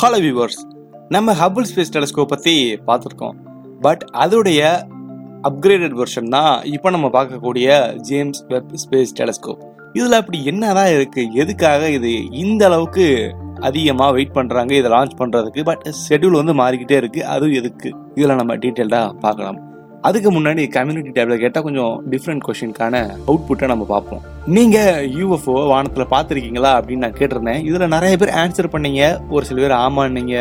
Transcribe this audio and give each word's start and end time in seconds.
Hello 0.00 0.18
viewers 0.20 0.58
நம்ம 1.08 1.32
ஹபுள் 1.32 1.66
space 1.68 1.92
telescope 1.94 2.24
பற்றி 2.24 2.80
பார்த்துருக்கோம். 2.86 3.36
பட் 3.80 4.02
அதோடைய 4.12 4.60
அப்கிரேடட் 5.42 5.94
வெர்ஷன் 6.00 6.28
தான் 6.28 6.62
இப்போ 6.64 6.90
நம்ம 6.90 7.08
பார்க்கக்கூடிய 7.08 7.94
ஜேம்ஸ் 7.96 8.44
வெப் 8.48 8.76
ஸ்பேஸ் 8.76 9.12
டெலஸ்கோப் 9.20 9.62
இதில் 9.92 10.12
அப்படி 10.12 10.44
என்னதான் 10.44 10.86
இருக்குது 10.86 11.32
எதுக்காக 11.34 11.90
இது 11.90 12.30
இந்த 12.30 12.64
அளவுக்கு 12.66 13.06
அதிகமாக 13.60 14.12
வெயிட் 14.12 14.34
பண்ணுறாங்க 14.34 14.70
இதை 14.70 14.90
லான்ச் 14.90 15.18
பண்ணுறதுக்கு 15.18 15.62
பட் 15.62 15.86
ஷெட்யூல் 16.08 16.40
வந்து 16.40 16.54
மாறிக்கிட்டே 16.62 16.98
இருக்குது 17.00 17.20
அதுவும் 17.20 17.52
எதுக்கு? 17.52 17.92
இதில் 18.14 18.34
நம்ம 18.34 18.56
டீட்டெயில்டாக 18.56 19.12
பார்க்கலாம். 19.20 19.65
அதுக்கு 20.06 20.30
முன்னாடி 20.32 20.62
கம்யூனிட்டி 20.76 21.10
டேப்ல 21.16 21.36
கேட்டால் 21.42 21.66
கொஞ்சம் 21.66 21.94
டிஃப்ரெண்ட் 22.10 22.44
கொஷினுக்கான 22.46 22.94
அவுட்புட்டை 23.26 23.66
நம்ம 23.72 23.84
பார்ப்போம். 23.84 24.20
நீங்க 24.56 24.78
யூஎஃப்ஓ 25.18 25.54
வானத்தில் 25.72 26.12
பார்த்துருக்கீங்களா 26.12 26.72
அப்படின்னு 26.78 27.04
நான் 27.04 27.18
கேட்டிருந்தேன். 27.20 27.62
இதில் 27.70 27.94
நிறைய 27.94 28.16
பேர் 28.16 28.36
ஆன்சர் 28.42 28.74
பண்ணீங்க. 28.74 29.02
ஒரு 29.30 29.44
சில 29.48 29.60
பேர் 29.62 29.78
ஆமான்னீங்க. 29.86 30.36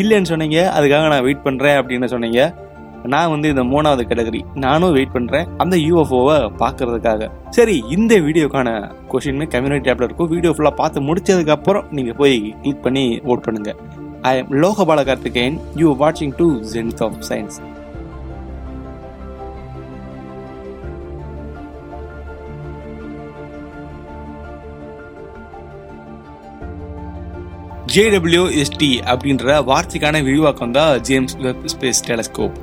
இல்லைன்னு 0.00 0.30
சொன்னீங்க. 0.32 0.58
அதுக்காக 0.78 1.08
நான் 1.12 1.26
வெயிட் 1.28 1.46
பண்ணுறேன் 1.46 1.78
அப்படின்னு 1.80 2.10
சொன்னீங்க. 2.14 2.42
நான் 3.12 3.30
வந்து 3.30 3.48
இந்த 3.52 3.62
மூணாவது 3.72 4.02
கேட்டகரி 4.08 4.40
நானும் 4.54 4.92
வெயிட் 4.92 5.12
பண்றேன். 5.12 5.46
அந்த 5.62 5.76
யூஎஃப்ஓவை 5.76 6.36
பார்க்கறதுக்காக. 6.62 7.30
சரி 7.58 7.76
இந்த 7.96 8.14
வீடியோக்கான 8.26 8.68
கொஷினுமே 9.12 9.46
கம்யூனிட்டி 9.54 9.90
டேப்ல 9.90 10.08
இருக்கும். 10.08 10.32
வீடியோ 10.34 10.54
ஃபுல்லா 10.56 10.72
பார்த்து 10.82 11.00
முடிச்சதுக்கு 11.08 11.54
அப்புறம் 11.58 11.86
நீங்க 11.90 12.12
போய் 12.12 12.36
கிளிக் 12.62 12.82
பண்ணி 12.82 13.04
ஓட் 13.32 13.46
பண்ணுங்க. 13.48 13.72
I 14.22 14.32
am 14.36 14.52
Lokapala 14.62 15.04
Karthikeyan 15.10 15.58
you 15.82 15.88
வாட்சிங் 16.00 16.36
to 16.40 16.48
zenith 16.74 17.02
of 17.06 17.20
science 17.28 17.58
JWST 27.90 28.90
அப்படின்ற 29.06 29.54
வார்த்தைக்கான 29.62 30.18
விரிவாக்கம் 30.22 30.70
தான் 30.70 31.00
ஜேம்ஸ் 31.00 31.36
வெப் 31.36 31.64
ஸ்பேஸ் 31.68 32.02
டெலஸ்கோப் 32.06 32.56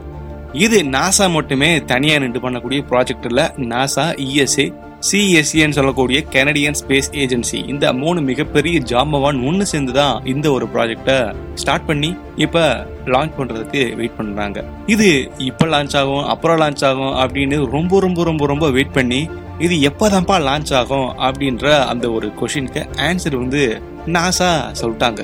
இது 0.56 0.78
நாசா 0.90 1.26
மட்டுமே 1.32 1.70
தனியாக 1.86 2.20
நின்று 2.20 2.40
பண்ணக்கூடிய 2.40 2.82
ப்ராஜெக்ட் 2.92 3.28
நாசா 3.68 4.06
இஎஸ்ஏ 4.26 4.66
சிஎஸ்சின்னு 5.02 5.70
சொல்லக்கூடிய 5.70 6.22
கனடியன் 6.22 6.78
ஸ்பேஸ் 6.80 7.10
ஏஜென்சி 7.14 7.68
இந்த 7.68 7.94
மூணு 7.94 8.22
மிகப்பெரிய 8.22 8.80
ஜாம்பவான் 8.80 9.48
ஒன்று 9.48 9.66
சேர்ந்து 9.66 9.94
தான் 9.94 10.26
இந்த 10.26 10.52
ஒரு 10.52 10.66
ப்ராஜெக்டை 10.74 11.36
ஸ்டார்ட் 11.54 11.86
பண்ணி 11.86 12.16
இப்போ 12.36 12.86
லான்ச் 13.06 13.36
பண்ணுறதுக்கு 13.38 13.96
வெயிட் 13.96 14.18
பண்ணுறாங்க 14.18 14.64
இது 14.86 15.32
இப்போ 15.38 15.66
லான்ச் 15.66 15.98
ஆகும் 15.98 16.24
அப்புறம் 16.24 16.60
லான்ச் 16.60 16.86
ஆகும் 16.86 17.14
அப்படின்னு 17.14 17.66
ரொம்ப 17.66 18.00
ரொம்ப 18.00 18.24
ரொம்ப 18.24 18.46
ரொம்ப 18.46 18.70
வெயிட் 18.70 18.92
பண்ணி 18.92 19.30
இது 19.60 19.76
எப்போதான்ப்பா 19.90 20.38
லான்ச் 20.48 20.74
ஆகும் 20.74 21.10
அப்படின்ற 21.20 21.86
அந்த 21.86 22.12
ஒரு 22.12 22.32
கொஷினுக்கு 22.40 22.82
ஆன்சர் 22.98 23.36
வந்து 23.36 23.82
நாசா 24.08 24.50
சொல்லிட்டாங்க. 24.82 25.22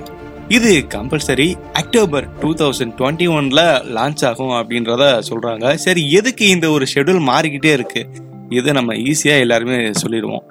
இது 0.47 0.85
compulsory 0.89 1.55
October 1.73 2.37
two 2.39 2.53
thousand 2.53 2.93
twenty 2.97 3.27
ஒன்ல 3.37 3.61
லான்ச் 3.97 4.25
ஆகும் 4.25 4.49
அப்படின்றத 4.49 5.21
சொல்றாங்க. 5.29 5.73
சரி 5.73 6.11
எதுக்கு 6.11 6.47
இந்த 6.47 6.69
ஒரு 6.69 6.85
ஷெட்யூல் 6.93 7.27
மாறிக்கிட்டே 7.29 7.71
இருக்கு? 7.71 8.07
இதை 8.59 8.73
நம்ம 8.73 8.93
ஈஸியாக 9.09 9.43
எல்லாருமே 9.45 9.77
சொல்லிடுவோம். 10.01 10.45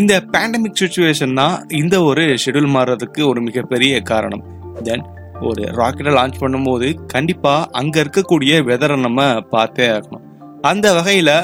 இந்த 0.00 0.12
பேண்டமிக் 0.32 0.80
சுச்சுவேஷன் 0.80 1.34
தான் 1.34 1.56
இந்த 1.80 1.96
ஒரு 2.10 2.22
ஷெட்யூல் 2.42 2.74
மாறுறதுக்கு 2.76 3.22
ஒரு 3.30 3.40
மிகப்பெரிய 3.40 4.00
காரணம். 4.00 4.44
தென் 4.88 5.04
ஒரு 5.48 5.62
ராக்கெட்டை 5.78 6.12
லான்ச் 6.18 6.42
பண்ணும்போது 6.42 6.88
கண்டிப்பாக 7.06 7.68
அங்கே 7.80 8.02
இருக்கக்கூடிய 8.02 8.52
வெதரை 8.70 8.96
நம்ம 9.00 9.40
பார்த்தே 9.54 9.86
ஆகணும். 9.96 10.24
அந்த 10.70 10.86
வகையில் 10.94 11.34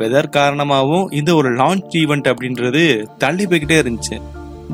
வெதர் 0.00 0.34
காரணமாகவும் 0.38 1.06
இந்த 1.10 1.30
ஒரு 1.34 1.50
லான்ச் 1.60 1.94
ஈவெண்ட் 2.02 2.28
அப்படின்றது 2.32 2.82
தள்ளி 3.24 3.46
போய்கிட்டே 3.46 3.78
இருந்துச்சு. 3.82 4.18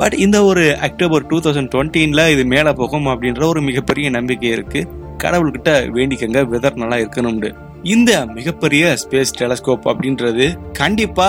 பட் 0.01 0.17
இந்த 0.25 0.39
ஒரு 0.51 0.65
அக்டோபர் 0.87 1.27
டூ 1.27 1.37
தௌசண்ட் 1.41 1.73
டுவெண்ட்டீனில் 1.75 2.31
இது 2.35 2.45
மேலே 2.45 2.73
போகும் 2.81 3.07
அப்படின்ற 3.07 3.45
ஒரு 3.53 3.61
மிகப்பெரிய 3.61 4.11
நம்பிக்கை 4.11 4.51
இருக்குது 4.57 4.89
கடவுள்கிட்ட 5.25 5.73
வேண்டிக்கங்க 5.97 6.41
வெதர் 6.55 6.81
நல்லா 6.83 6.97
இருக்கணும்னு. 7.05 7.51
இந்த 7.93 8.27
மிகப்பெரிய 8.27 8.97
ஸ்பேஸ் 9.01 9.33
டெலஸ்கோப் 9.39 9.87
அப்படின்றது 9.91 10.73
கண்டிப்பா 10.73 11.29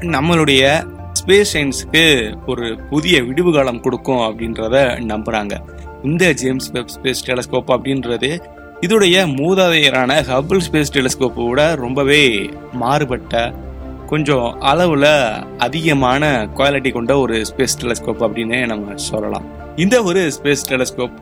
நம்மளுடைய 0.00 0.62
ஸ்பேஸ் 1.18 1.52
சயின்ஸுக்கு 1.52 2.02
ஒரு 2.46 2.78
புதிய 2.90 3.22
விடுவுகாலம் 3.22 3.80
கொடுக்கும் 3.80 4.22
அப்படின்றத 4.28 4.76
நம்புறாங்க. 5.12 5.54
இந்த 6.02 6.32
ஜேம்ஸ் 6.32 6.70
வெப் 6.70 6.92
ஸ்பேஸ் 6.94 7.22
டெலஸ்கோப் 7.26 7.70
அப்படின்றது 7.76 8.30
இதோடைய 8.80 9.16
மூதாதையரான 9.38 10.12
ஹபிள் 10.30 10.62
ஸ்பேஸ் 10.66 10.92
டெலிஸ்கோப்போட 10.92 11.76
ரொம்பவே 11.76 12.50
மாறுபட்ட 12.72 13.54
கொஞ்சம் 14.06 14.48
அளவுல 14.60 15.06
அதிகமான 15.58 16.48
குவாலிட்டி 16.56 16.92
கொண்ட 16.92 17.18
ஒரு 17.18 17.44
ஸ்பேஸ் 17.50 17.78
டெலஸ்கோப் 17.82 18.24
அப்படின்னு 18.26 18.66
நம்ம 18.66 18.96
சொல்லலாம். 19.10 19.44
இந்த 19.76 20.02
ஒரு 20.02 20.32
ஸ்பேஸ் 20.36 20.66
டெலஸ்கோப் 20.68 21.18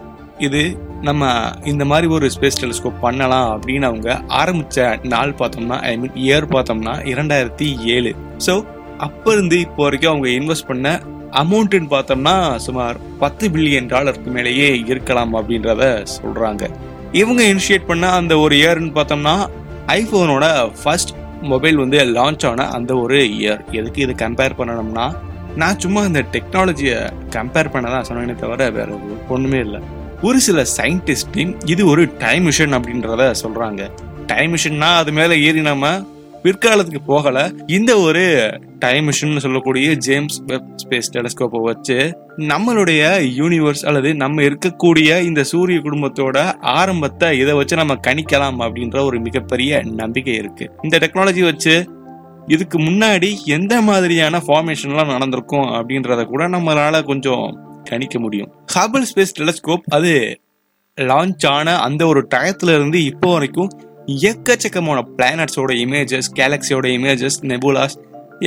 இது 0.46 0.60
நம்ம 1.08 1.28
இந்த 1.72 1.84
மாதிரி 1.90 2.06
ஒரு 2.16 2.26
ஸ்பேஸ் 2.34 2.60
டெலிஸ்கோப் 2.62 3.04
பண்ணலாம் 3.04 3.48
அப்படின்னு 3.54 3.86
அவங்க 3.90 4.08
ஆரம்பிச்ச 4.40 5.06
நாள் 5.12 5.38
பார்த்தோம்னா 5.40 5.78
ஐ 5.90 5.92
மீன் 6.02 6.18
இயர் 6.24 6.46
பார்த்தோம்னா 6.54 6.94
இரண்டாயிரத்தி 7.12 7.68
ஏழு. 7.94 8.12
ஸோ 8.46 8.54
அப்போ 9.06 9.30
இருந்து 9.32 9.56
இப்போ 9.66 9.82
வரைக்கும் 9.86 10.12
அவங்க 10.12 10.28
இன்வெஸ்ட் 10.38 10.68
பண்ண 10.70 10.88
அமௌண்ட்டுன்னு 11.42 11.90
பார்த்தோம்னா 11.94 12.34
சுமார் 12.66 12.96
பத்து 13.22 13.48
பில்லியன் 13.54 13.90
டாலருக்கு 13.92 14.30
மேலேயே 14.36 14.68
இருக்கலாம் 14.90 15.32
அப்படின்றத 15.38 15.82
சொல்றாங்க. 16.16 16.62
இவங்க 17.20 17.42
இனிஷியேட் 17.52 17.88
பண்ண 17.90 18.08
அந்த 18.20 18.34
ஒரு 18.44 18.56
இயர்னு 18.62 18.92
பார்த்தோம்னா 18.98 19.34
ஐபோனோட 19.98 20.46
ஃபர்ஸ்ட் 20.80 21.12
மொபைல் 21.52 21.80
வந்து 21.82 21.98
லான்ச் 22.16 22.44
ஆன 22.50 22.66
அந்த 22.78 22.92
ஒரு 23.02 23.20
இயர் 23.38 23.62
எதுக்கு 23.78 24.00
இது 24.06 24.14
கம்பேர் 24.24 24.58
பண்ணணும்னா 24.58 25.06
நான் 25.60 25.80
சும்மா 25.84 26.00
இந்த 26.08 26.20
டெக்னாலஜியை 26.34 26.98
கம்பேர் 27.36 27.72
பண்ண 27.74 27.86
தான் 27.94 28.06
சொன்னேனே 28.08 28.36
தவிர 28.42 28.68
வேற 28.76 28.90
ஒன்றுமே 29.34 29.60
இல்லை. 29.66 29.80
ஒரு 30.22 30.40
சில 30.40 30.62
சயின்டிஸ்ட் 30.76 31.36
இது 31.64 31.86
ஒரு 31.86 32.02
டைம் 32.18 32.46
மிஷின் 32.46 32.74
அப்படின்றத 32.76 33.34
சொல்றாங்க. 33.42 33.82
டைம் 34.26 34.54
மிஷின்னா 34.54 34.88
அது 34.96 35.12
மேல 35.12 35.36
ஏறி 35.36 35.60
நம்ம 35.60 35.88
பிற்காலத்துக்கு 36.42 37.00
போகல. 37.06 37.52
இந்த 37.66 37.98
ஒரு 37.98 38.24
டைம் 38.78 39.08
மிஷின் 39.08 39.36
சொல்லக்கூடிய 39.36 39.94
ஜேம்ஸ் 39.94 40.42
வெப் 40.46 40.68
ஸ்பேஸ் 40.82 41.10
டெலஸ்கோப்பை 41.12 41.60
வச்சு 41.60 41.96
நம்மளுடைய 42.36 43.02
யூனிவர்ஸ் 43.38 43.86
அல்லது 43.86 44.14
நம்ம 44.14 44.42
இருக்கக்கூடிய 44.42 45.22
இந்த 45.22 45.44
சூரிய 45.44 45.78
குடும்பத்தோட 45.78 46.58
ஆரம்பத்தை 46.60 47.38
இதை 47.38 47.54
வச்சு 47.54 47.76
நம்ம 47.76 47.96
கணிக்கலாம் 48.06 48.60
அப்படின்ற 48.66 49.04
ஒரு 49.04 49.20
மிகப்பெரிய 49.20 49.82
நம்பிக்கை 49.82 50.34
இருக்கு. 50.34 50.70
இந்த 50.82 50.98
டெக்னாலஜி 50.98 51.44
வச்சு 51.44 51.88
இதுக்கு 52.46 52.78
முன்னாடி 52.78 53.32
எந்த 53.44 53.80
மாதிரியான 53.80 54.38
ஃபார்மேஷன்லாம் 54.46 55.14
நடந்திருக்கும் 55.16 55.66
அப்படின்றத 55.66 56.24
கூட 56.24 56.48
நம்மளால 56.48 57.02
கொஞ்சம் 57.04 57.68
கணிக்க 57.84 58.18
முடியும். 58.18 58.50
ஹபிள் 58.74 59.06
ஸ்பேஸ் 59.10 59.36
டெலஸ்கோப் 59.38 59.86
அது 59.88 60.12
லான்ச் 60.98 61.46
ஆன 61.46 61.76
அந்த 61.78 62.06
ஒரு 62.06 62.26
டயத்துல 62.34 62.74
இருந்து 62.74 63.04
இப்போ 63.04 63.32
வரைக்கும் 63.32 63.70
எக்கச்சக்கமான 64.28 64.98
பிளானட்ஸோட 65.16 65.72
இமேஜஸ் 65.84 66.30
கேலக்ஸியோட 66.38 66.86
இமேஜஸ் 66.98 67.38
நெபுலாஸ் 67.52 67.96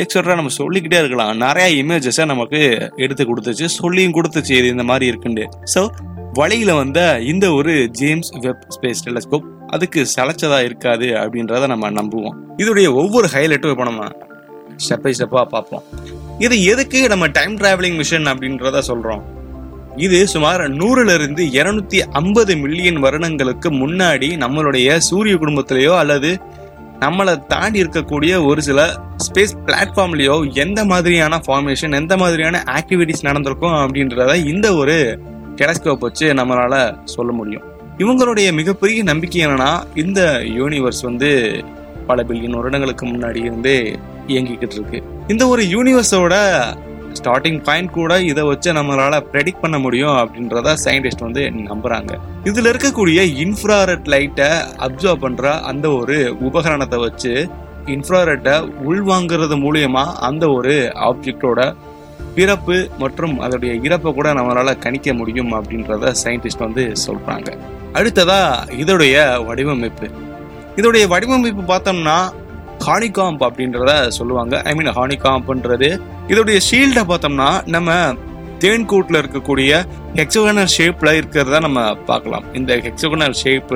எக்ஸட்ரா 0.01 0.35
நம்ம 0.35 0.51
சொல்லிக்கிட்டே 0.59 0.97
இருக்கலாம். 0.97 1.37
நிறைய 1.37 1.83
இமேஜஸை 1.83 2.25
நமக்கு 2.25 2.59
எடுத்து 2.95 3.23
கொடுத்துச்சு. 3.23 3.65
சொல்லியும் 3.79 4.15
கொடுத்துச்சு. 4.17 4.51
இது 4.51 4.67
இந்த 4.67 4.83
மாதிரி 4.83 5.05
இருக்குண்டு. 5.11 5.43
ஸோ 5.73 5.81
வழியில 6.33 6.73
வந்த 6.73 7.19
இந்த 7.19 7.45
ஒரு 7.53 7.73
ஜேம்ஸ் 7.99 8.31
வெப் 8.45 8.63
ஸ்பேஸ் 8.75 9.03
டெலஸ்கோப் 9.07 9.45
அதுக்கு 9.67 10.05
சளைச்சதா 10.15 10.63
இருக்காது 10.63 11.05
அப்படின்றத 11.05 11.67
நம்ம 11.67 11.89
நம்புவோம். 11.89 12.35
இதோடைய 12.57 12.93
ஒவ்வொரு 12.93 13.27
ஹைலைட்டும் 13.33 13.73
இப்போ 13.75 13.83
நம்ம 13.83 14.07
ஸ்டெப் 14.85 15.03
பை 15.03 15.13
ஸ்டெப்பாக 15.17 15.45
பார்ப்போம். 15.45 15.83
இது 16.43 16.55
எதுக்கு 16.71 16.99
நம்ம 17.11 17.25
டைம் 17.37 17.55
டிராவலிங் 17.57 17.97
மிஷன் 18.01 18.27
அப்படின்றத 18.31 18.81
சொல்றோம். 18.87 19.23
இது 20.05 20.19
சுமார் 20.27 20.61
நூறுல 20.79 21.13
இருந்து 21.13 21.43
இருநூத்தி 21.59 21.99
ஐம்பது 22.19 22.53
மில்லியன் 22.57 22.99
வருடங்களுக்கு 22.99 23.69
முன்னாடி 23.81 24.29
நம்மளுடைய 24.43 24.97
சூரிய 25.07 25.35
குடும்பத்திலேயோ 25.35 25.93
அல்லது 25.97 26.31
நம்மளை 26.99 27.33
தாண்டி 27.47 27.77
இருக்கக்கூடிய 27.83 28.33
ஒரு 28.45 28.61
சில 28.61 28.79
ஸ்பேஸ் 29.25 29.53
பிளாட்ஃபார்ம்லேயோ 29.65 30.35
எந்த 30.53 30.79
மாதிரியான 30.85 31.39
ஃபார்மேஷன் 31.45 31.97
எந்த 32.01 32.13
மாதிரியான 32.17 32.63
ஆக்டிவிட்டிஸ் 32.77 33.27
நடந்திருக்கும் 33.29 33.77
அப்படின்றத 33.83 34.35
இந்த 34.53 34.67
ஒரு 34.75 34.95
டெலஸ்கோப் 35.55 36.05
வச்சு 36.07 36.27
நம்மளால 36.39 36.75
சொல்ல 37.15 37.31
முடியும். 37.31 37.65
இவங்களுடைய 37.97 38.47
மிகப்பெரிய 38.59 39.03
நம்பிக்கை 39.03 39.41
என்னன்னா 39.47 39.71
இந்த 40.03 40.21
யூனிவர்ஸ் 40.59 41.03
வந்து 41.03 41.29
பல 42.07 42.21
பில்லியன் 42.29 42.57
வருடங்களுக்கு 42.59 43.05
முன்னாடி 43.05 43.41
இருந்து 43.49 43.75
இயங்கிக்கிட்டு 44.27 44.75
இருக்கு 44.75 45.03
இந்த 45.27 45.47
ஒரு 45.47 45.63
யூனிவர்ஸோட 45.63 46.35
ஸ்டார்டிங் 47.23 47.63
பாயிண்ட் 47.63 47.91
கூட 47.91 48.21
இதை 48.21 48.43
வச்சு 48.43 48.73
நம்மளால 48.73 49.23
ப்ரெடிக்ட் 49.31 49.61
பண்ண 49.61 49.79
முடியும் 49.79 50.09
அப்படின்றத 50.09 50.75
சயின்டிஸ்ட் 50.85 51.19
வந்து 51.19 51.41
நம்புறாங்க. 51.41 52.17
இதுல 52.43 52.71
இருக்கக்கூடிய 52.73 53.19
இன்ஃப்ராரெட் 53.43 54.05
லைட்டை 54.05 54.47
அப்சர்வ் 54.79 55.15
பண்ற 55.15 55.59
அந்த 55.59 55.89
ஒரு 55.89 56.37
உபகரணத்தை 56.39 56.99
வச்சு 56.99 57.49
இன்ஃப்ராரெட்டை 57.85 58.71
உள்வாங்கிறது 58.89 59.55
மூலியமா 59.65 60.03
அந்த 60.03 60.49
ஒரு 60.49 60.91
ஆப்ஜெக்டோட 60.95 61.75
பிறப்பு 62.35 62.89
மற்றும் 62.97 63.41
அதோடைய 63.41 63.71
இறப்பை 63.87 64.13
கூட 64.13 64.33
நம்மளால 64.33 64.77
கணிக்க 64.77 65.13
முடியும் 65.13 65.53
அப்படின்றத 65.53 66.13
சயின்டிஸ்ட் 66.23 66.59
வந்து 66.59 66.91
சொல்றாங்க. 67.07 67.57
அடுத்ததா 67.93 68.39
இதோடைய 68.79 69.45
வடிவமைப்பு. 69.45 70.09
இதோடைய 70.75 71.07
வடிவமைப்பு 71.07 71.61
பார்த்தோம்னா 71.73 72.17
ஹானிகாம்ப் 72.85 73.43
அப்படின்றத 73.47 73.91
சொல்லுவாங்க. 74.17 74.61
ஐ 74.69 74.73
மீன் 74.77 74.91
ஹானிகாம்ப்ன்றது 74.99 75.89
இதோடைய 76.31 76.59
ஷீல்டை 76.69 77.03
பார்த்தோம்னா 77.11 77.49
நம்ம 77.75 77.91
தேன்கூட்டில் 78.63 79.19
இருக்கக்கூடிய 79.21 79.71
ஹெக்ஸோகனல் 80.19 80.71
ஷேப்ல 80.77 81.11
இருக்கிறத 81.19 81.59
நம்ம 81.67 81.81
பார்க்கலாம். 82.09 82.45
இந்த 82.59 82.77
ஹெக்ஸோகனல் 82.85 83.37
ஷேப் 83.43 83.73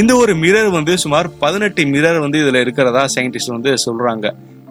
இந்த 0.00 0.12
ஒரு 0.22 0.32
மிரர் 0.42 0.70
வந்து 0.78 0.94
சுமார் 1.02 1.28
பதினெட்டு 1.38 1.82
மிரர் 1.92 2.18
வந்து 2.24 2.38
இதுல 2.42 2.60
இருக்கிறதா 2.64 3.04
சயின்டிஸ்ட் 3.14 3.54
வந்து 3.54 3.72
சொல்றாங்க. 3.86 4.26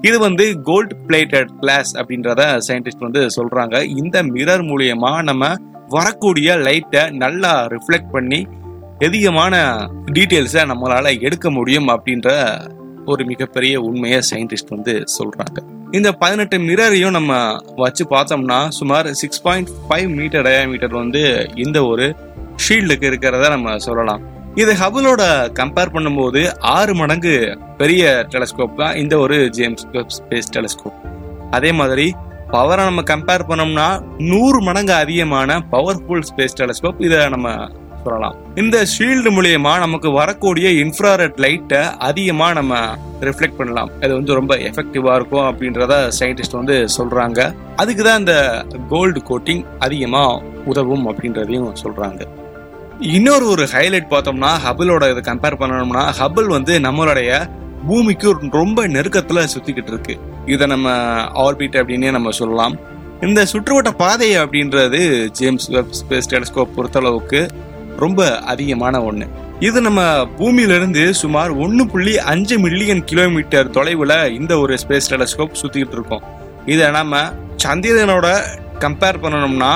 இது 0.07 0.17
வந்து 0.25 0.45
கோல்ட் 0.69 0.93
பிளேட்டட் 1.07 1.51
கிளாஸ் 1.61 1.91
அப்படின்றத 1.99 2.41
சயின்டிஸ்ட் 2.67 3.05
வந்து 3.07 3.21
சொல்றாங்க. 3.38 3.75
இந்த 4.01 4.17
மிரர் 4.33 4.63
மூலியமா 4.71 5.11
நம்ம 5.29 5.53
வரக்கூடிய 5.95 6.57
லைட்டை 6.67 7.03
நல்லா 7.23 7.53
ரிஃப்ளெக்ட் 7.73 8.13
பண்ணி 8.15 8.39
அதிகமான 9.07 9.55
டீட்டெயில்ஸை 10.15 10.63
நம்மளால 10.71 11.07
எடுக்க 11.27 11.49
முடியும் 11.57 11.89
அப்படின்ற 11.95 12.29
ஒரு 13.05 13.23
மிகப்பெரிய 13.31 13.81
உண்மையை 13.81 14.19
சயின்டிஸ்ட் 14.29 14.73
வந்து 14.75 14.93
சொல்றாங்க. 15.17 15.57
இந்த 15.91 16.09
பதினெட்டு 16.21 16.57
மிரரையும் 16.57 17.15
நம்ம 17.17 17.33
வச்சு 17.75 18.05
பார்த்தோம்னா 18.13 18.59
சுமார் 18.77 19.09
six 19.21 19.43
point 19.47 19.71
five 19.83 20.09
metre 20.19 20.45
diameter 20.47 20.95
வந்து 21.01 21.23
இந்த 21.55 21.79
ஒரு 21.85 22.07
ஷீல்டுக்கு 22.65 23.07
இருக்கிறத 23.11 23.49
நம்ம 23.49 23.77
சொல்லலாம். 23.87 24.23
இது 24.61 24.73
ஹபுலோட 24.81 25.23
கம்பேர் 25.61 25.93
பண்ணும்போது 25.93 26.41
ஆறு 26.75 26.93
மடங்கு 26.95 27.33
பெரிய 27.77 28.03
டெலஸ்கோப் 28.33 28.77
தான் 28.77 28.95
இந்த 28.95 29.15
ஒரு 29.17 29.37
ஜேம்ஸ் 29.57 29.85
வெப் 29.91 30.13
ஸ்பேஸ் 30.17 30.53
டெலஸ்கோப் 30.57 30.99
அதே 31.51 31.71
மாதிரி 31.71 32.05
பவரை 32.53 32.83
நம்ம 32.83 33.01
கம்பேர் 33.11 33.47
பண்ணோம்னா 33.49 33.87
நூறு 34.31 34.59
மடங்கு 34.61 34.93
அதிகமான 34.93 35.57
பவர்ஃபுல் 35.71 36.25
ஸ்பேஸ் 36.29 36.57
டெலஸ்கோப் 36.61 37.01
இதை 37.07 37.19
நம்ம 37.29 37.49
சொல்லலாம். 38.05 38.35
இந்த 38.61 38.77
ஷீல்டு 38.93 39.31
மூலியமா 39.37 39.73
நமக்கு 39.83 40.11
வரக்கூடிய 40.11 40.69
இன்ஃப்ராரெட் 40.83 41.37
லைட்டை 41.45 41.81
அதிகமா 42.09 42.47
நம்ம 42.59 42.79
ரிஃப்ளெக்ட் 43.27 43.59
பண்ணலாம். 43.59 43.91
அது 44.03 44.11
வந்து 44.13 44.33
ரொம்ப 44.39 44.53
எஃபெக்டிவா 44.69 45.11
இருக்கும் 45.19 45.47
அப்படின்றத 45.49 45.93
சயின்டிஸ்ட் 46.19 46.59
வந்து 46.61 46.77
சொல்றாங்க. 46.97 47.39
அதுக்கு 47.75 48.03
தான் 48.03 48.21
இந்த 48.23 48.35
கோல்டு 48.89 49.21
கோட்டிங் 49.29 49.63
அதிகமா 49.79 50.23
உதவும் 50.65 51.05
அப்படின்றதையும் 51.09 51.69
சொல்றாங்க. 51.83 52.21
இன்னொரு 53.15 53.45
ஒரு 53.53 53.63
ஹைலைட் 53.71 54.11
பார்த்தோம்னா 54.11 54.51
ஹபிளோட 54.65 55.05
இதை 55.11 55.21
கம்பேர் 55.29 55.59
பண்ணணும்னா 55.61 56.03
ஹபிள் 56.19 56.49
வந்து 56.57 56.73
நம்மளுடைய 56.79 57.31
பூமிக்கு 57.87 58.29
ரொம்ப 58.59 58.87
நெருக்கத்துல 58.87 59.41
சுத்திக்கிட்டு 59.53 59.91
இருக்கு. 59.93 60.15
இதை 60.53 60.65
நம்ம 60.67 60.89
ஆர்பிட் 61.45 61.79
அப்படின்னே 61.81 62.11
நம்ம 62.17 62.31
சொல்லலாம். 62.41 62.75
இந்த 63.21 63.41
சுற்றுவட்ட 63.51 63.91
பாதை 63.97 64.29
அப்படின்றது 64.37 65.01
ஜேம்ஸ் 65.39 65.67
வெப் 65.75 65.93
ஸ்பேஸ் 65.99 66.29
டெலிஸ்கோப் 66.31 66.73
பொறுத்தளவுக்கு 66.77 67.41
ரொம்ப 68.00 68.30
அதிகமான 68.39 69.00
ஒண்ணு. 69.09 69.25
இது 69.59 69.81
நம்ம 69.81 70.01
பூமியில 70.39 70.75
இருந்து 70.80 71.13
சுமார் 71.13 71.51
ஒன்னு 71.51 71.83
புள்ளி 71.92 72.18
அஞ்சு 72.18 72.59
மில்லியன் 72.59 73.03
கிலோமீட்டர் 73.12 73.74
தொலைவுல 73.77 74.31
இந்த 74.39 74.59
ஒரு 74.59 74.77
ஸ்பேஸ் 74.83 75.12
டெலஸ்கோப் 75.12 75.59
சுத்திக்கிட்டு 75.62 75.97
இருக்கோம். 75.97 76.24
இதை 76.65 76.88
நம்ம 76.92 77.21
சந்திரனோட 77.65 78.27
கம்பேர் 78.80 79.21
பண்ணணும்னா 79.25 79.74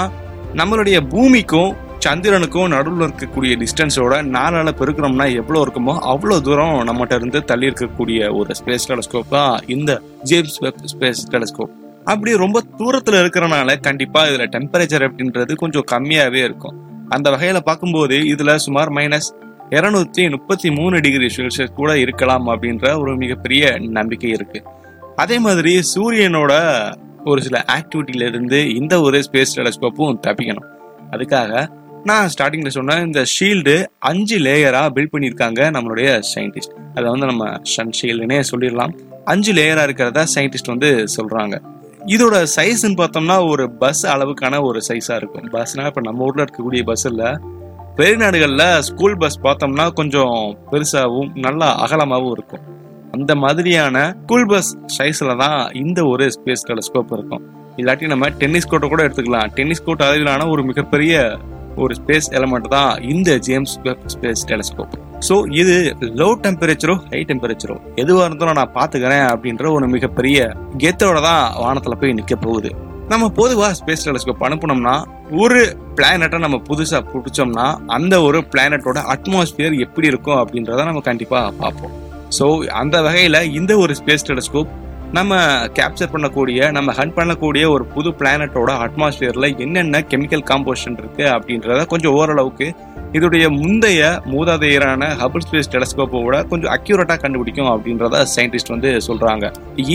நம்மளுடைய 0.59 1.07
பூமிக்கும் 1.13 1.75
சந்திரனுக்கும் 2.05 2.71
நடுவில் 2.73 3.05
இருக்கக்கூடிய 3.05 3.53
டிஸ்டன்ஸோட 3.61 4.21
நாலால 4.35 4.69
பெருக்கணும்னா 4.79 5.25
எவ்வளோ 5.41 5.61
இருக்குமோ 5.65 5.93
அவ்வளோ 6.11 6.41
தூரம் 6.41 6.75
நம்மகிட்ட 6.89 7.15
இருந்து 7.15 7.43
தள்ளி 7.43 7.69
இருக்கக்கூடிய 7.69 8.29
ஒரு 8.39 8.55
ஸ்பேஸ் 8.59 8.87
டெலஸ்கோப் 8.91 9.33
தான் 9.37 9.55
இந்த 9.67 10.01
ஜேம்ஸ் 10.23 10.59
வெப் 10.65 10.83
ஸ்பேஸ் 10.93 11.23
டெலஸ்கோப் 11.33 11.73
அப்படி 12.05 12.35
ரொம்ப 12.35 12.61
தூரத்தில் 12.77 13.21
இருக்கிறனால 13.21 13.79
கண்டிப்பாக 13.87 14.29
இதில் 14.29 14.51
டெம்பரேச்சர் 14.55 15.07
அப்படின்றது 15.07 15.55
கொஞ்சம் 15.55 15.87
கம்மியாகவே 15.91 16.43
இருக்கும். 16.49 16.77
அந்த 17.09 17.29
வகையில 17.29 17.59
பார்க்கும்போது 17.59 18.17
இதுல 18.17 18.55
சுமார் 18.55 18.91
மைனஸ் 18.91 19.29
இருநூத்தி 19.69 20.29
முப்பத்தி 20.29 20.71
மூணு 20.71 21.01
டிகிரி 21.01 21.27
செல்சியஸ் 21.35 21.77
கூட 21.79 21.97
இருக்கலாம் 21.97 22.47
அப்படின்ற 22.47 22.99
ஒரு 22.99 23.15
மிகப்பெரிய 23.15 23.77
நம்பிக்கை 23.79 24.29
இருக்கு. 24.29 24.63
அதே 25.15 25.39
மாதிரி 25.39 25.81
சூரியனோட 25.95 26.53
ஒரு 27.25 27.41
சில 27.41 27.65
ஆக்டிவிட்டில 27.67 28.27
இருந்து 28.27 28.75
இந்த 28.75 29.01
ஒரு 29.01 29.19
ஸ்பேஸ் 29.19 29.55
டெலஸ்கோப்பும் 29.55 30.19
தப்பிக்கணும். 30.27 30.67
அதுக்காக 31.11 31.67
நான் 32.03 32.29
ஸ்டார்டிங்ல 32.37 32.67
சொன்ன 32.67 32.95
இந்த 32.95 33.25
ஷீல்டு 33.39 33.85
அஞ்சு 33.99 34.39
லேயரா 34.39 34.83
பில்ட் 34.95 35.13
பண்ணியிருக்காங்க 35.13 35.61
நம்மளுடைய 35.75 36.23
சயின்டிஸ்ட் 36.35 36.75
அதை 36.95 37.09
வந்து 37.09 37.25
நம்ம 37.25 37.59
சன் 37.61 37.91
ஷீல்டுனே 38.01 38.43
சொல்லிடலாம். 38.51 38.93
அஞ்சு 39.25 39.53
லேயரா 39.53 39.83
இருக்கிறதா 39.83 40.23
சயின்டிஸ்ட் 40.35 40.73
வந்து 40.73 41.05
சொல்றாங்க. 41.17 41.61
இதோட 42.13 42.35
சைஸ்ன்னு 42.55 42.97
பார்த்தோம்னா 42.99 43.35
ஒரு 43.51 43.63
பஸ் 43.81 44.01
அளவுக்கான 44.13 44.61
ஒரு 44.67 44.79
சைஸாக 44.87 45.17
இருக்கும். 45.21 45.47
பஸ்னா 45.55 45.85
இப்போ 45.89 46.01
நம்ம 46.01 46.25
ஊரில் 46.27 46.43
இருக்கக்கூடிய 46.45 46.83
பஸ் 46.83 47.05
இல்லை. 47.05 47.29
வெளிநாடுகளில் 47.99 48.79
ஸ்கூல் 48.87 49.17
பஸ் 49.17 49.39
பார்த்தோம்னா 49.43 49.85
கொஞ்சம் 49.99 50.35
பெருசாகவும் 50.71 51.31
நல்லா 51.45 51.67
அகலமாகவும் 51.85 52.33
இருக்கும். 52.37 52.63
அந்த 53.11 53.35
மாதிரியான 53.35 54.15
ஸ்கூல் 54.23 54.45
பஸ் 54.45 54.71
சைஸில் 54.97 55.39
தான் 55.43 55.59
இந்த 55.83 55.99
ஒரு 56.05 56.25
ஸ்பேஸ் 56.37 56.65
டெலஸ்கோப் 56.69 57.13
இருக்கும். 57.17 57.43
இல்லாட்டி 57.77 58.07
நம்ம 58.13 58.29
டென்னிஸ் 58.41 58.69
கோர்ட்டை 58.71 58.89
கூட 58.93 59.03
எடுத்துக்கலாம். 59.07 59.51
டென்னிஸ் 59.57 59.85
கோர்ட் 59.85 60.05
அளவிலான 60.07 60.47
ஒரு 60.47 60.63
மிகப்பெரிய 60.63 61.37
ஒரு 61.83 61.95
ஸ்பேஸ் 61.99 62.29
எலமெண்ட் 62.39 62.73
தான் 62.77 62.91
இந்த 63.13 63.37
James 63.49 63.75
Webb 63.83 64.07
Space 64.15 64.43
Telescope 64.51 64.95
so 65.27 65.35
இது 65.61 65.73
லோ 66.19 66.27
டெம்பரேச்சரோ 66.43 66.93
ஹை 67.11 67.19
டெம்பரேச்சரோ 67.29 67.75
எதுவாக 68.01 68.27
இருந்தாலும் 68.27 68.57
நான் 68.59 68.75
பார்த்துக்கிறேன் 68.77 69.25
அப்படின்ற 69.31 69.65
ஒரு 69.77 69.87
மிகப்பெரிய 69.95 70.37
கெத்தோட 70.83 71.17
தான் 71.21 71.43
வானத்தில் 71.63 71.97
போய் 72.01 72.15
நிற்க 72.19 72.35
போகுது. 72.35 72.69
நம்ம 73.11 73.29
பொதுவாக 73.39 73.71
ஸ்பேஸ் 73.79 74.05
டெலஸ்கோப் 74.07 74.43
அனுப்புனோம்னா 74.47 74.95
ஒரு 75.43 75.59
பிளானட்டை 75.97 76.39
நம்ம 76.45 76.57
புதுசாக 76.69 77.01
பிடிச்சோம்னா 77.13 77.65
அந்த 77.97 78.15
ஒரு 78.27 78.39
பிளானட்டோட 78.53 78.99
அட்மாஸ்பியர் 79.13 79.75
எப்படி 79.85 80.07
இருக்கும் 80.11 80.39
அப்படின்றத 80.41 80.85
நம்ம 80.89 81.01
கண்டிப்பாக 81.09 81.51
பார்ப்போம். 81.61 81.95
ஸோ 82.37 82.45
அந்த 82.81 82.95
வகையில் 83.07 83.39
இந்த 83.59 83.75
ஒரு 83.83 83.95
ஸ்பேஸ் 83.99 84.27
டெலிஸ்கோப் 84.29 84.71
நம்ம 85.17 85.35
கேப்சர் 85.77 86.11
பண்ணக்கூடிய 86.13 86.71
நம்ம 86.75 86.93
ஹண்ட் 86.97 87.15
பண்ணக்கூடிய 87.15 87.63
ஒரு 87.75 87.83
புது 87.93 88.09
பிளானட்டோட 88.19 88.71
அட்மாஸ்பியர்ல 88.85 89.47
என்னென்ன 89.57 90.01
கெமிக்கல் 90.11 90.43
காம்போசிஷன் 90.49 90.97
இருக்கு 91.01 91.25
அப்படின்றத 91.35 91.85
கொஞ்சம் 91.93 92.15
ஓரளவுக்கு 92.19 92.67
இதோடைய 93.17 93.45
முந்தைய 93.61 94.01
மூதாதையரான 94.31 95.03
ஹபிள் 95.21 95.45
ஸ்பேஸ் 95.45 95.71
டெலஸ்கோப்போட 95.75 96.35
கொஞ்சம் 96.51 96.73
அக்யூரேட்டாக 96.75 97.19
கண்டுபிடிக்கும் 97.23 97.71
அப்படின்றத 97.71 98.21
சயின்டிஸ்ட் 98.35 98.71
வந்து 98.75 98.89
சொல்றாங்க. 99.07 99.45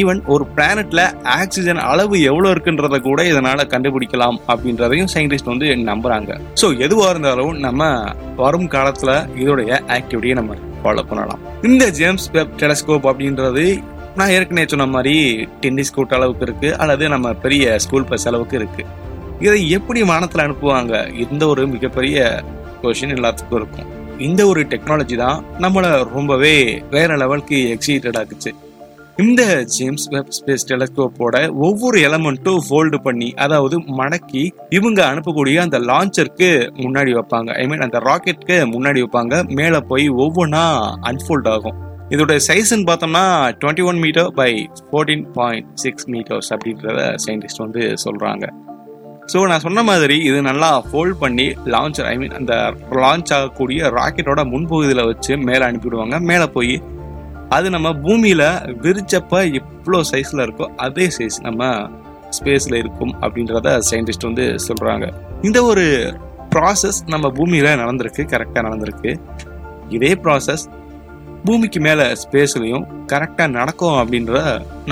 ஈவன் 0.00 0.20
ஒரு 0.34 0.46
பிளானட்ல 0.56 1.00
ஆக்சிஜன் 1.38 1.82
அளவு 1.90 2.16
எவ்வளவு 2.30 2.52
இருக்குன்றத 2.54 2.98
கூட 3.08 3.22
இதனால 3.32 3.68
கண்டுபிடிக்கலாம் 3.74 4.40
அப்படின்றதையும் 4.52 5.12
சயின்டிஸ்ட் 5.14 5.52
வந்து 5.52 5.68
நம்புறாங்க. 5.92 6.40
ஸோ 6.62 6.68
எதுவா 6.86 7.08
இருந்தாலும் 7.14 7.54
நம்ம 7.66 7.90
வரும் 8.42 8.68
காலத்துல 8.76 9.12
இதோடைய 9.42 9.80
ஆக்டிவிட்டியை 9.98 10.36
நம்ம 10.42 10.56
ஃபாலோ 10.82 11.04
பண்ணலாம். 11.10 11.42
இந்த 11.70 11.84
ஜேம்ஸ் 11.98 12.30
வெப் 12.36 12.56
டெலஸ்கோப் 12.62 13.06
அப்படின்றது 13.10 13.66
நான் 14.16 14.28
ஏற்கனவே 14.28 14.66
சொன்ன 14.66 14.86
மாதிரி 14.86 15.44
டென்னிஸ் 15.60 15.94
கோர்ட் 15.94 16.12
அளவுக்கு 16.12 16.46
இருக்கு 16.46 16.78
அல்லது 16.78 17.08
நம்ம 17.08 17.32
பெரிய 17.32 17.78
ஸ்கூல் 17.78 18.04
பஸ் 18.04 18.26
அளவுக்கு 18.28 18.56
இருக்கு. 18.56 18.84
இதை 19.40 19.70
எப்படி 19.70 20.02
வானத்தில் 20.02 20.44
அனுப்புவாங்க? 20.44 21.20
இந்த 21.30 21.46
ஒரு 21.46 21.66
மிகப்பெரிய 21.66 22.42
கொஷின் 22.82 23.14
எல்லாத்துக்கும் 23.16 23.54
இருக்கும். 23.54 24.02
இந்த 24.18 24.46
ஒரு 24.46 24.62
டெக்னாலஜி 24.62 25.16
தான் 25.16 25.44
நம்மளை 25.58 26.08
ரொம்பவே 26.12 26.82
வேற 26.90 27.16
லெவலுக்கு 27.16 27.78
எக்ஸைட்டட் 27.78 28.20
ஆக்குச்சு. 28.20 28.52
இந்த 29.16 29.62
ஜேம்ஸ் 29.64 30.08
வெப் 30.08 30.32
ஸ்பேஸ் 30.36 30.66
டெலஸ்கோப்போட 30.68 31.52
ஒவ்வொரு 31.54 31.98
எலமெண்ட்டும் 32.00 32.58
ஃபோல்டு 32.70 32.98
பண்ணி 32.98 33.34
அதாவது 33.34 33.78
மடக்கி 33.78 34.50
இவங்க 34.68 35.14
அனுப்பக்கூடிய 35.14 35.56
அந்த 35.56 35.78
லான்ச்சருக்கு 35.78 36.50
முன்னாடி 36.76 37.12
வைப்பாங்க. 37.18 37.50
ஐ 37.56 37.66
மீன் 37.66 37.80
அந்த 37.80 37.98
ராக்கெட்க்கு 37.98 38.56
முன்னாடி 38.72 39.02
வைப்பாங்க. 39.04 39.54
மேலே 39.54 39.78
போய் 39.78 40.10
ஒவ்வொன்றா 40.10 40.64
அன்ஃபோல்ட் 41.02 41.48
ஆகும். 41.48 41.92
இதோட 42.14 42.32
சைஸ்ன்னு 42.48 42.86
பார்த்தோம்னா 42.90 43.24
twenty 43.60 43.84
one 43.90 43.98
metre 43.98 44.30
by 44.32 44.50
fourteen 44.90 45.24
point 45.32 45.68
six 45.74 46.06
metres 46.08 46.50
அப்படின்றத 46.54 47.00
சயின்டிஸ்ட் 47.26 47.62
வந்து 47.64 47.82
சொல்கிறாங்க 48.04 48.44
ஸோ 49.32 49.46
நான் 49.50 49.60
சொன்ன 49.60 49.82
மாதிரி 49.82 50.16
இது 50.18 50.42
நல்லா 50.42 50.68
ஃபோல்ட் 50.88 51.16
பண்ணி 51.20 51.46
லான்ச்சர் 51.74 52.04
ஐ 52.04 52.18
மீன் 52.18 52.32
அந்த 52.32 52.54
லான்ச் 53.02 53.32
ஆகக்கூடிய 53.32 53.90
ராக்கெட்டோட 53.90 54.40
முன்பகுதியில் 54.44 55.06
வச்சு 55.06 55.36
மேலே 55.36 55.64
அனுப்பிவிடுவாங்க. 55.64 56.18
மேலே 56.20 56.46
போய் 56.46 56.74
அது 57.48 57.70
நம்ம 57.70 57.88
பூமியில் 57.94 58.44
விரிச்சப்ப 58.84 59.40
எவ்வளோ 59.60 60.00
சைஸில் 60.12 60.42
இருக்கோ 60.44 60.66
அதே 60.76 61.06
சைஸ் 61.18 61.38
நம்ம 61.40 61.62
ஸ்பேஸில் 62.30 62.74
இருக்கும் 62.74 63.14
அப்படின்றத 63.20 63.78
சயின்டிஸ்ட் 63.90 64.24
வந்து 64.24 64.44
சொல்கிறாங்க 64.68 65.06
இந்த 65.42 65.64
ஒரு 65.64 65.84
ப்ராசஸ் 66.54 67.00
நம்ம 67.06 67.30
பூமியில் 67.30 67.78
நடந்திருக்கு 67.82 68.22
கரெக்டாக 68.32 68.62
நடந்திருக்கு. 68.62 69.12
இதே 69.88 70.12
ப்ராசஸ் 70.24 70.64
பூமிக்கு 71.46 71.80
மேல 71.80 72.02
ஸ்பேஸ்லயும் 72.20 72.84
கரெக்டா 73.12 73.44
நடக்கும் 73.56 73.96
அப்படின்ற 74.02 74.34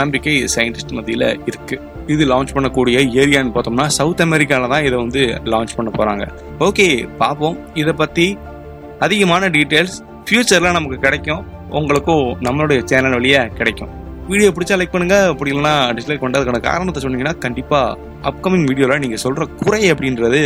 நம்பிக்கை 0.01 0.35
சயின்டிஸ்ட் 0.55 0.93
மத்தியில 0.97 1.27
இருக்கு. 1.51 1.77
இது 2.07 2.23
லான்ச் 2.33 2.53
பண்ணக்கூடிய 2.57 2.97
ஏரியான்னு 3.21 3.53
பார்த்தோம்னா 3.55 3.87
சவுத் 3.87 4.23
அமெரிக்கால 4.25 4.69
தான் 4.73 4.85
இதை 4.89 4.97
வந்து 4.99 5.23
லான்ச் 5.53 5.73
பண்ண 5.77 5.91
போறாங்க. 5.99 6.25
ஓகே 6.67 6.87
பார்ப்போம். 7.23 7.57
இதை 7.75 7.93
பத்தி 7.93 8.27
அதிகமான 8.99 9.49
டீட்டெயில்ஸ் 9.49 9.97
ஃபியூச்சர்ல 10.27 10.73
நமக்கு 10.79 10.99
கிடைக்கும். 11.07 11.43
உங்களுக்கும் 11.81 12.27
நம்மளுடைய 12.47 12.81
சேனல் 12.85 13.17
வழியா 13.19 13.47
கிடைக்கும். 13.61 13.93
வீடியோ 14.29 14.51
பிடிச்சா 14.57 14.79
லைக் 14.81 14.95
பண்ணுங்க. 14.97 15.17
பிடிக்கலனா 15.39 15.75
டிஸ்லைக் 15.99 16.25
பண்ணுறதுக்கான 16.25 16.61
காரணத்தை 16.69 17.03
சொன்னீங்கன்னா 17.05 17.39
கண்டிப்பா 17.39 17.81
அப்கமிங் 18.31 18.67
வீடியோல 18.73 18.99
நீங்க 18.99 19.17
சொல்ற 19.25 19.49
குறை 19.63 19.93
அப்படின்றது 19.93 20.43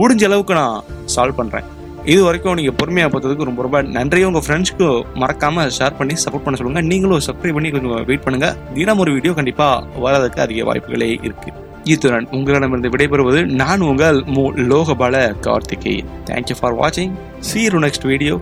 முடிஞ்ச 0.00 0.24
அளவுக்கு 0.24 0.54
நான் 0.54 0.82
சால்வ் 1.14 1.40
பண்றேன். 1.42 1.68
இது 2.04 2.24
வரைக்கும் 2.24 2.54
நீங்கள் 2.54 2.76
பொறுமையாக 2.78 3.10
பார்த்ததுக்கு 3.10 3.46
ரொம்ப 3.48 3.62
ரொம்ப 3.62 3.82
நன்றியும் 3.82 4.30
உங்கள் 4.30 4.44
ஃப்ரெண்ட்ஸ்க்கு 4.46 5.02
மறக்காமல் 5.14 5.70
ஷேர் 5.78 5.96
பண்ணி 5.98 6.14
சப்போர்ட் 6.22 6.44
பண்ண 6.44 6.58
சொல்லுங்கள் 6.58 6.82
நீங்களும் 6.82 7.18
சப்ஸ்கிரைப் 7.18 7.52
பண்ணி 7.52 7.70
கொஞ்சம் 7.70 8.04
வெயிட் 8.04 8.24
பண்ணுங்கள் 8.24 8.56
தினம் 8.74 8.98
ஒரு 8.98 9.12
வீடியோ 9.12 9.34
கண்டிப்பாக 9.34 10.00
வரதுக்கு 10.04 10.40
அதிக 10.40 10.64
வாய்ப்புகளே 10.64 11.10
இருக்குது 11.26 11.60
இத்துடன் 11.84 12.26
உங்களிடமிருந்து 12.30 12.88
விடைபெறுவது 12.88 13.44
நான் 13.44 13.80
உங்கள் 13.80 14.22
மு 14.22 14.50
லோகபால 14.50 15.38
கார்த்திகை 15.40 16.04
தேங்க்யூ 16.24 16.56
ஃபார் 16.60 16.76
வாட்சிங் 16.78 17.12
see 17.38 17.62
you 17.62 17.80
next 17.80 18.06
video 18.06 18.40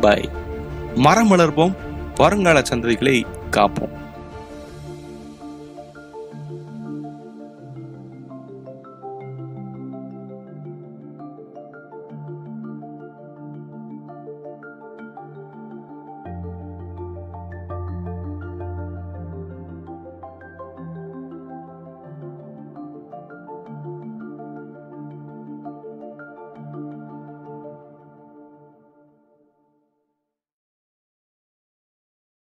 bye 0.00 0.28
மரம் 0.94 1.32
வளர்ப்போம். 1.32 1.74
வருங்கால 2.16 2.62
சந்ததிகளை 2.70 3.24
காப்போம். 3.50 3.92